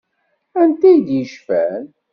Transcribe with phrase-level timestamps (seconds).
[0.61, 1.83] Anta i d-yecfan?